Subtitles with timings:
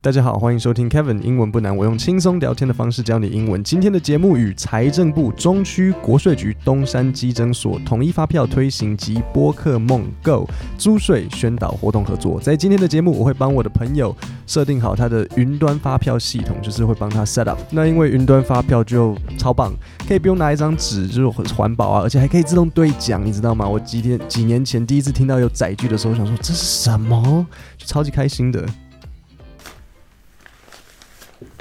[0.00, 3.64] 大家好，欢迎收听 Kevin 英文不难，我用轻松聊天的方式教你英文。
[3.64, 10.48] 今天的节目与财政部、中区国税局、东山基征所统一发票推行及播客梦 Go
[10.78, 12.40] 租税宣导活动合作。
[12.40, 14.16] 在今天的节目，我会帮我的朋友
[14.46, 17.58] 设定好他的云端发票系统，就是会帮他 set up。
[17.72, 19.72] 那因为云端发票就超棒，
[20.06, 23.66] 可以不用拿一张纸，就是很环保啊，而且还可以自动兑奖，你知道吗？
[23.66, 27.44] 我几天几年前第一次听到有载具的时候，我想说这是什么，
[27.76, 28.64] 就超级开心的。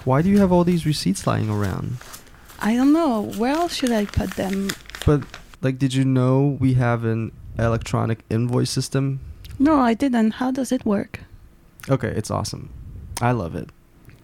[0.05, 1.97] Why do you have all these receipts lying around?
[2.59, 3.31] I don't know.
[3.37, 4.69] Where else should I put them?
[5.05, 5.23] But,
[5.61, 9.19] like, did you know we have an electronic invoice system?
[9.59, 10.31] No, I didn't.
[10.31, 11.21] How does it work?
[11.89, 12.69] Okay, it's awesome.
[13.21, 13.69] I love it.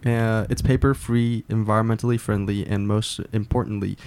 [0.05, 3.98] Uh, it's paper free, environmentally friendly, and most importantly,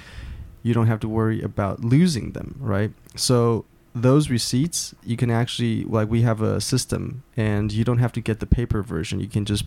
[0.63, 2.93] you don't have to worry about losing them, right?
[3.15, 8.13] So, those receipts, you can actually, like, we have a system, and you don't have
[8.13, 9.21] to get the paper version.
[9.21, 9.65] You can just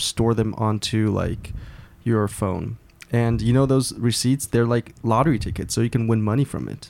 [0.00, 1.52] store them onto like
[2.04, 2.76] your phone.
[3.10, 6.68] And you know those receipts, they're like lottery tickets, so you can win money from
[6.68, 6.88] it.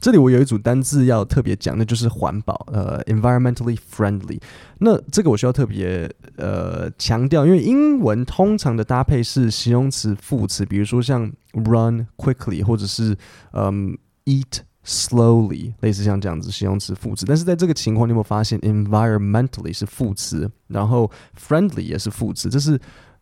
[0.00, 4.40] 这里我有一组单字要特别讲，那就是环保，呃，environmentally friendly。
[4.78, 13.16] 那这个我需要特别呃强调，因为英文通常的搭配是形容词副词，比如说像 run quickly 或者是
[13.52, 13.96] 嗯
[14.26, 22.49] eat slowly，类似像这样子形容词副词，但是在这个情况，你有没有发现 environmentally 是副词，然后 friendly 也是副词？
[22.49, 22.79] 这是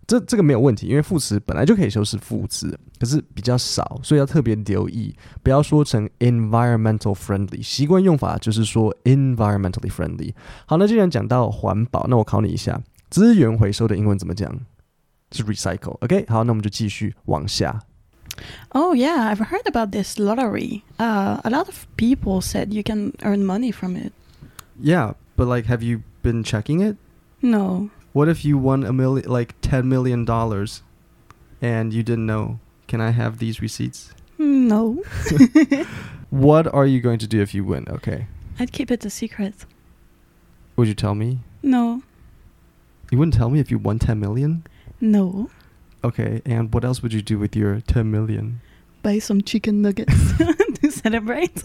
[0.07, 10.33] 这这个没有问题，因为副词本来就可以修饰副词，可是比较少，所以要特别留意，不要说成 environmental friendly，习惯用法就是说 environmentally friendly。
[10.65, 14.51] 好，那既然讲到环保，那我考你一下，资源回收的英文怎么讲？
[15.31, 15.95] 是 recycle。
[16.01, 17.79] OK，好，那我们就继续往下。
[18.73, 20.83] Oh, yeah, I've heard about this lottery.
[20.99, 24.13] Uh, a lot of people said you can earn money from it.
[24.79, 26.97] Yeah, but like, have you been checking it?
[27.41, 27.89] No.
[28.13, 30.83] What if you won a million, like ten million dollars,
[31.61, 32.59] and you didn't know?
[32.88, 34.13] Can I have these receipts?
[34.38, 35.03] No.
[36.29, 37.88] what are you going to do if you win?
[37.89, 38.27] Okay.
[38.59, 39.66] I'd keep it a secret.
[40.75, 41.39] Would you tell me?
[41.63, 42.03] No.
[43.11, 44.63] You wouldn't tell me if you won 10 million?
[45.00, 45.50] No.
[46.03, 48.60] Okay, and what else would you do with your 10 million?
[49.03, 50.14] Buy some chicken nuggets
[50.81, 51.62] to celebrate.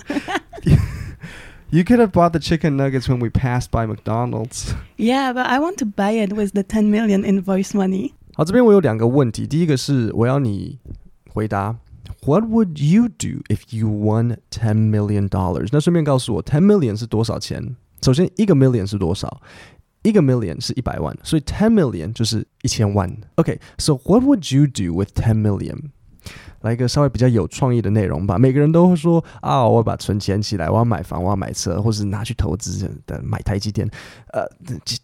[1.71, 4.73] you could have bought the chicken nuggets when we passed by McDonald's.
[4.97, 8.13] Yeah, but I want to buy it with the 10 million invoice money.
[8.35, 9.45] 好，这边我有两个问题。
[9.45, 10.79] 第一个是我要你
[11.29, 11.75] 回答，
[12.25, 15.69] What would you do if you won ten million dollars？
[15.71, 17.75] 那顺便告诉我，ten million 是多少钱？
[18.01, 19.41] 首先，一个 million 是多少？
[20.05, 23.09] 一个 million 是一百万，所以 ten million 就是一千万。
[23.35, 25.91] OK，so、okay, what would you do with ten million？
[26.61, 28.37] 来一个稍微比较有创意的内容吧。
[28.37, 33.89] 每个人都会说啊，我要把存钱起来，我要买房，我要买车，或是拿去投资的，买台积电。
[34.31, 34.45] 呃，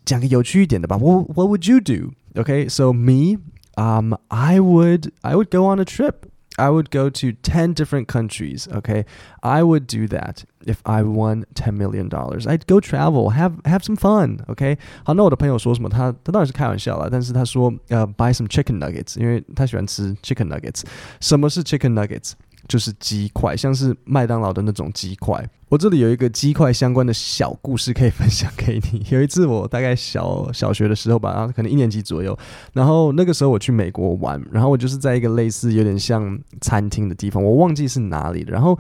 [0.06, 0.97] 讲个有趣一点的吧。
[0.97, 2.12] What What would you do?
[2.40, 3.40] Okay, so me,
[3.75, 6.13] um, I would I would go on a trip.
[6.62, 9.06] I would go to 10 different countries, okay?
[9.44, 12.47] I would do that if I won 10 million dollars.
[12.47, 14.78] I'd go travel, have have some fun, okay?
[15.03, 15.88] 好，那我的朋友说什么？
[15.88, 20.81] 他他当然是开玩笑啦，但是他说呃、uh,，buy some chicken nuggets，因为他喜欢吃 chicken nuggets。
[21.19, 22.31] 什么是 chicken nuggets？
[22.72, 25.47] 就是鸡块，像是麦当劳的那种鸡块。
[25.69, 29.05] 我这里有一个鸡块相关的小故事可以分享给你。
[29.10, 32.34] 有一次我大概小小学的时候吧，可能一年级左右，
[32.72, 38.43] 然后那个时候我去美国玩，然后我就是在一个类似有点像餐厅的地方，我忘记是哪里。
[38.49, 38.78] 然后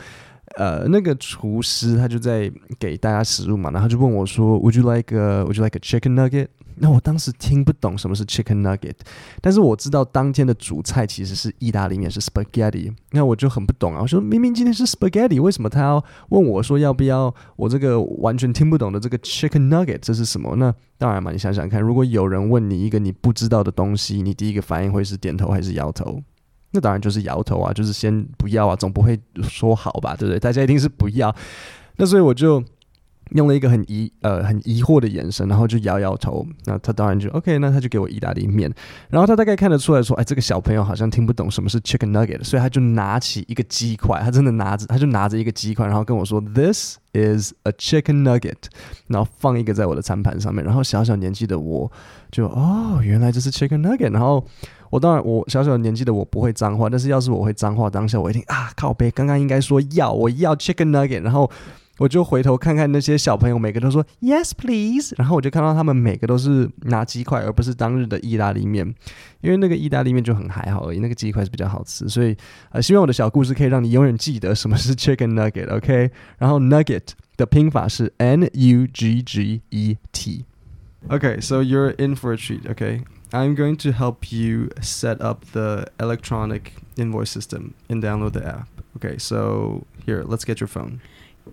[0.56, 8.94] 呃，那个厨师他就在给大家食物嘛，然后就问我说：“Would you like a Would you like a chicken nugget？” 那我当时听不懂什么是 chicken nugget，
[9.40, 12.92] 但是我知道当天的主菜其实是意大利面，是 spaghetti。
[13.10, 20.56] 那我就很不懂啊，我说明明今天是 spaghetti，为什么他要问我说要不要我这个完全听不懂的这个 chicken nugget 这是什么？
[20.56, 26.22] 那当然嘛，你想想看，如果有人问你一个你不知道的东西，你第一个反应会是点头还是摇头？
[26.72, 30.38] 那当然就是摇头啊，就是先不要啊，总不会说好吧，对不对？
[30.38, 31.34] 大家一定是不要。
[31.96, 32.62] 那所以我就。
[33.34, 36.46] 用了一个很疑呃很疑惑的眼神，然后就摇摇头。
[36.64, 38.72] 那他当然就 OK，那他就给我意大利面。
[39.08, 48.56] 然后他大概看得出来说，哎，这个小朋友好像听不懂什么是 chicken nugget，所以他就拿起一个鸡块，他真的拿着，他就拿着一个鸡块，然后跟我说，This is a chicken nugget，
[49.08, 50.64] 然后放一个在我的餐盘上面。
[50.64, 51.90] 然后小小年纪的我
[52.30, 54.12] 就哦，原来这是 chicken nugget。
[54.12, 54.44] 然后
[54.90, 61.50] 我当然我小小年纪的我不会脏话，但是要是我会脏话，当下我一定啊靠背，刚刚应该说要我要 chicken nugget，然后。
[61.97, 68.85] 我就回头看看那些小朋友，每个都说 Yes please，然后我就看到他们每个都是拿鸡块，而不是当日的意大利面，
[69.41, 72.37] 因为那个意大利面就很还好而已，那个鸡块是比较好吃，所以
[72.69, 76.11] 呃，希望我的小故事可以让你永远记得什么是 chicken nugget，OK？
[76.37, 83.03] 然后 nugget 的拼法是 N U G G E T。Okay, so you're in for a treat, okay?
[83.31, 88.67] I'm going to help you set up the electronic invoice system and download the app.
[88.97, 90.99] Okay, so here, let's get your phone.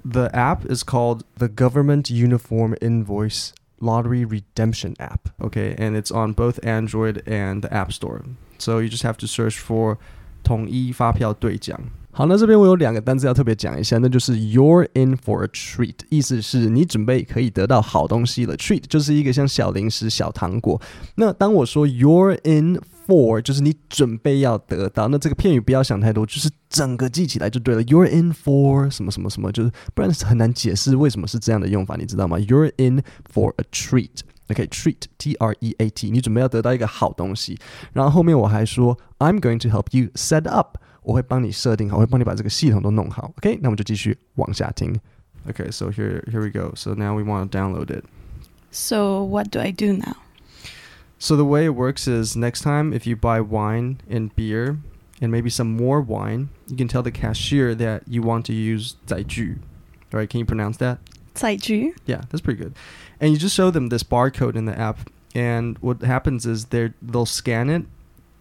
[0.04, 5.28] The app is called the Government Uniform Invoice Lottery Redemption app.
[5.40, 8.22] Okay, and it's on both Android and the App Store.
[8.58, 9.98] So you just have to search for
[10.42, 11.80] 统一发票兑奖。
[12.10, 18.56] 好，那这边我有两个单词要特别讲一下，那就是 You're in for a treat，意思是你准备可以得到好东西了。
[18.56, 20.80] Treat 就是一个像小零食、小糖果。
[21.16, 25.08] 那当我说 You're in for，就是你准备要得到。
[25.08, 27.82] 那这个片语不要想太多，就是整个记起来就对了。
[27.84, 32.38] You're in for 什么什么什么，就是不然很难解释为什么是这样的用法，你知道吗？
[32.38, 37.58] You're in for a treat。OK，treat T R E A T，你准备要得到一个好东西。
[37.92, 40.76] 然后后面我还说 I'm going to help you set up。
[41.02, 43.32] 我会帮你设定好，我会帮你把这个系统都弄好。
[43.36, 44.98] OK，那我们就继续往下听。
[45.46, 46.72] Okay, so here here we go.
[46.74, 48.04] So now we want to download it.
[48.70, 50.16] So what do I do now?
[51.18, 54.78] So the way it works is next time if you buy wine and beer
[55.20, 58.96] and maybe some more wine, you can tell the cashier that you want to use
[59.06, 59.58] 载具.
[60.12, 60.28] Right?
[60.28, 60.98] Can you pronounce that?
[61.34, 61.94] 载具?
[62.06, 62.74] Yeah, that's pretty good.
[63.20, 66.92] And you just show them this barcode in the app and what happens is they
[67.02, 67.86] they'll scan it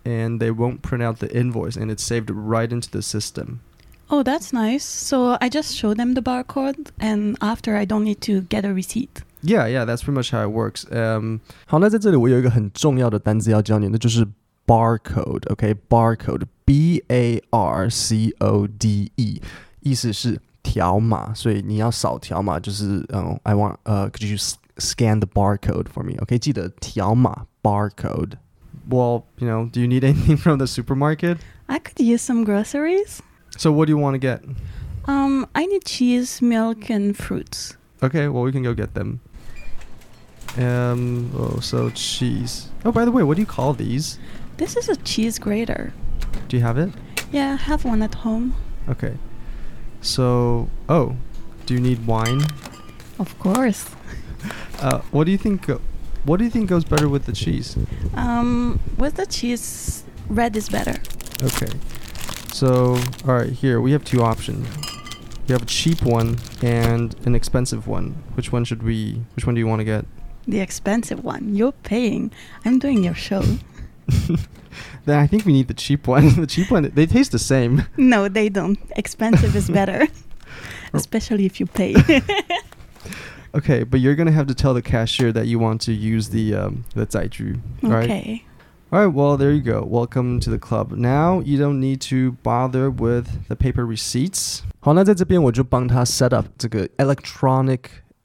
[0.06, 3.62] and they won't print out the invoice and it's saved right into the system.
[4.09, 4.83] Oh, that's nice.
[4.83, 8.74] So I just show them the barcode and after I don't need to get a
[8.74, 9.21] receipt.
[9.41, 10.85] Yeah, yeah, that's pretty much how it works.
[10.89, 14.25] Um, 好，那在这里我有一个很重要的单词要教你，那就是
[14.65, 19.41] barcode。OK，barcode，b a r c o d e，
[19.81, 24.38] 意思是条码，所以你要扫条码，就是嗯，I want 呃、uh,，could you
[24.77, 26.38] scan the barcode for me？OK，、okay?
[26.38, 31.38] 记得条码 barcode。well, you know, do you need anything from the supermarket?
[31.68, 33.21] I could use some groceries.
[33.57, 34.41] So what do you want to get?
[35.06, 37.77] Um, I need cheese, milk, and fruits.
[38.01, 39.19] Okay, well we can go get them.
[40.58, 42.69] Um, oh, so cheese.
[42.84, 44.19] Oh, by the way, what do you call these?
[44.56, 45.93] This is a cheese grater.
[46.49, 46.90] Do you have it?
[47.31, 48.55] Yeah, I have one at home.
[48.88, 49.16] Okay.
[50.00, 51.16] So, oh,
[51.66, 52.43] do you need wine?
[53.19, 53.90] Of course.
[54.81, 55.66] uh, what do you think?
[56.25, 57.76] What do you think goes better with the cheese?
[58.14, 60.96] Um, with the cheese, red is better.
[61.43, 61.70] Okay.
[62.52, 64.66] So, all right, here we have two options.
[65.46, 68.22] You have a cheap one and an expensive one.
[68.34, 69.22] Which one should we?
[69.37, 70.05] Which one do you want to get?
[70.47, 71.56] The expensive one.
[71.56, 72.31] You're paying.
[72.65, 73.44] I'm doing your show.
[75.06, 76.35] then I think we need the cheap one.
[76.35, 77.83] the cheap one, they taste the same.
[77.97, 78.77] No, they don't.
[78.97, 80.07] Expensive is better,
[80.94, 81.95] especially if you pay.
[83.56, 86.56] Okay, but you're gonna have to tell the cashier that you want to use the
[86.56, 88.03] um, the 载具, right?
[88.06, 88.45] Okay.
[88.91, 89.83] All right, well, there you go.
[89.83, 90.91] Welcome to the club.
[90.91, 94.63] Now you don't need to bother with the paper receipts.
[94.80, 97.80] 好，那在这边我就帮他 set up 这个 electronic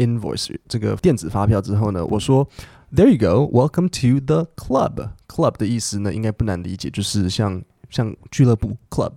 [0.05, 2.47] invoice 这个电子发票之后呢，我说
[2.95, 3.50] There you go.
[3.51, 5.09] Welcome to the club.
[5.27, 9.13] Club 的意思呢，应该不难理解，就是像像俱乐部 club。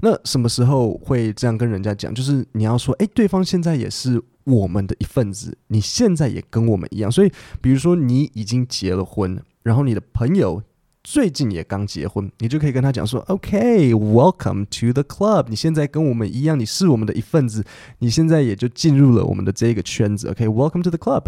[0.00, 2.14] 那什么时候会这样跟人家讲？
[2.14, 7.10] 就是你要说，哎，对方现在也是我们的一份子，你现在也跟我们一样。
[7.10, 10.62] 所以，比如说你已经结了婚，然后你的朋友
[11.02, 15.46] 最近也刚结婚，你就可以跟他讲说：“OK，Welcome to the club。
[15.48, 17.64] 你现在跟我们一样，你是我们的一份子，
[18.00, 20.28] 你现在也就进入了我们的这个圈子。
[20.28, 21.24] ”OK，Welcome to the club。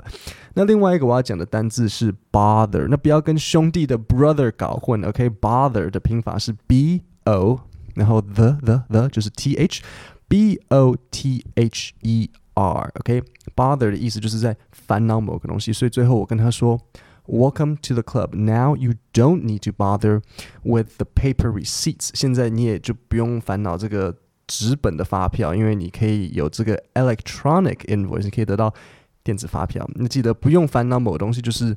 [0.52, 5.02] 那另外一个我要讲的单字是 bother，那不要跟兄弟的 brother 搞混。
[5.02, 7.60] OK，bother 的拼法是 B O。
[7.94, 9.82] 然后 the the the 就是 t h
[10.28, 13.90] b o t h e r，OK，bother、okay?
[13.90, 16.78] 的意思就是在烦恼某个东西，所以最后我跟他说。
[17.25, 18.33] Welcome to the club.
[18.33, 20.21] Now you don't need to bother
[20.63, 22.09] with the paper receipts.
[22.13, 24.15] 现在你也就不用烦恼这个
[24.47, 28.73] 纸本的发票，因为你可以有这个 electronic invoice，你可以得到
[29.23, 29.85] 电子发票。
[29.95, 31.75] 那记得不用烦恼某个东西，就是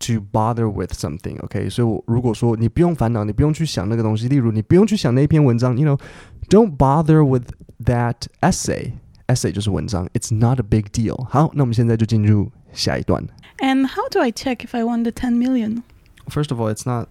[0.00, 1.70] to bother with something, okay?
[1.70, 6.00] 所以我如果说你不用烦恼，你不用去想那个东西，例如你不用去想那篇文章，you know,
[6.48, 7.52] don't bother with
[7.84, 8.94] that essay.
[9.32, 11.22] Essay 就是文章，it's not a big deal.
[11.24, 13.26] 好，那我们现在就进入下一段。
[13.58, 15.82] And how do I check if I won the 10 million?
[16.28, 17.08] First of all, it's not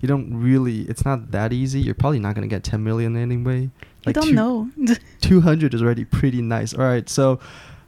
[0.00, 1.80] you don't really it's not that easy.
[1.80, 3.70] You're probably not going to get 10 million anyway.
[4.04, 4.68] Like I don't two, know.
[5.20, 6.74] 200 is already pretty nice.
[6.74, 7.40] All right, so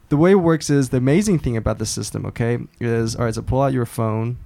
[0.09, 3.35] the way it works is the amazing thing about the system, okay, is all right,
[3.35, 4.39] so pull out your phone.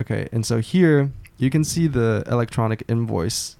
[0.00, 3.56] Okay, and so here you can see the electronic invoice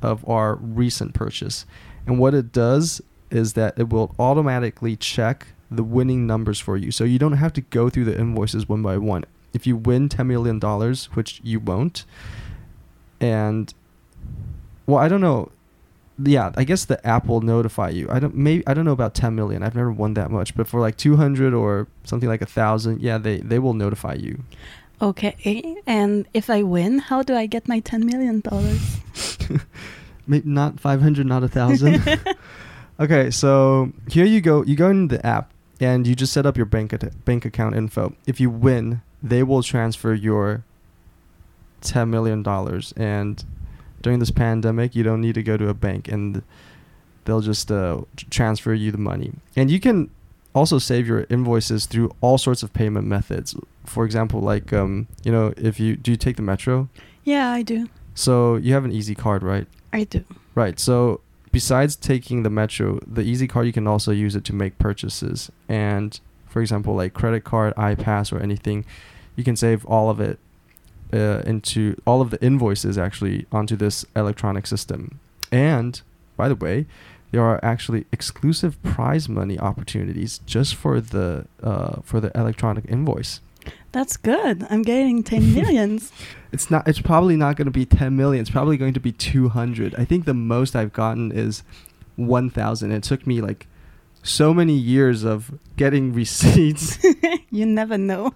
[0.00, 1.66] of our recent purchase.
[2.06, 3.00] And what it does
[3.31, 6.91] is that it will automatically check the winning numbers for you.
[6.91, 9.25] So you don't have to go through the invoices one by one.
[9.53, 10.59] If you win $10 million,
[11.13, 12.05] which you won't,
[13.19, 13.73] and
[14.85, 15.51] well, I don't know
[16.23, 18.07] yeah, I guess the app will notify you.
[18.09, 19.63] I don't maybe I don't know about 10 million.
[19.63, 23.17] I've never won that much, but for like 200 or something like a thousand, yeah,
[23.17, 24.43] they they will notify you.
[25.01, 25.77] Okay.
[25.87, 28.43] And if I win, how do I get my $10 million?
[30.27, 32.03] Maybe not 500, not a thousand.
[32.99, 34.63] okay, so here you go.
[34.63, 37.75] You go in the app and you just set up your bank at- bank account
[37.75, 38.15] info.
[38.27, 40.63] If you win, they will transfer your
[41.81, 43.43] 10 million dollars and
[44.01, 46.41] during this pandemic, you don't need to go to a bank and
[47.25, 49.33] they'll just uh, transfer you the money.
[49.57, 50.09] And you can
[50.55, 53.55] also save your invoices through all sorts of payment methods.
[53.85, 56.89] For example, like um, you know, if you do you take the metro?
[57.23, 57.89] yeah, I do.
[58.15, 59.67] So you have an easy card, right?
[59.93, 60.23] I do.
[60.55, 60.79] Right.
[60.79, 64.77] So besides taking the metro, the easy card you can also use it to make
[64.77, 65.51] purchases.
[65.67, 68.85] And for example, like credit card, iPass, or anything,
[69.35, 70.39] you can save all of it
[71.13, 75.19] uh, into all of the invoices actually onto this electronic system.
[75.51, 76.01] And
[76.37, 76.85] by the way,
[77.31, 83.39] there are actually exclusive prize money opportunities just for the uh, for the electronic invoice.
[83.91, 84.65] That's good.
[84.69, 86.11] I'm getting 10 millions.
[86.51, 86.87] It's not.
[86.87, 88.41] It's probably not going to be 10 million.
[88.41, 89.93] It's probably going to be 200.
[89.99, 91.61] I think the most I've gotten is
[92.15, 92.91] 1,000.
[92.91, 93.67] It took me like
[94.23, 96.97] so many years of getting receipts.
[97.51, 98.33] you never know.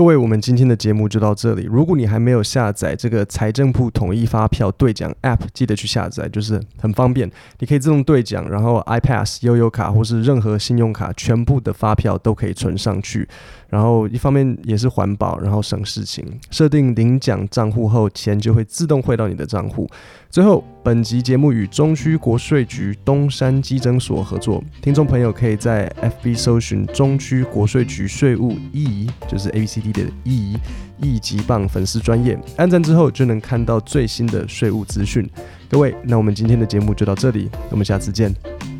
[0.00, 1.64] 各位，我们今天的节目就到这里。
[1.64, 13.28] 如果你还没有下载这个财政部统一发票兑奖 App，记得去下载，就是很方便，你可以自动兑奖，然后 iPass、悠游卡或是任何信用卡，全部的发票都可以存上去。
[13.68, 16.24] 然后一方面也是环保，然后省事情。
[16.50, 19.86] 设定领奖账户后，钱就会自动汇到你的账户。
[20.28, 30.56] 最后，本集节目与中区国税局东山基征所合作，听众朋友可以在 FB 搜寻中区国税局税务 E，，就是 A B C D 的义
[30.98, 35.28] 一级棒粉丝专业，按赞之后就能看到最新的税务资讯。
[35.68, 38.34] 各位，那我们今天的节目就到这里，我们下次见，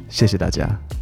[0.09, 1.00] 谢谢大家。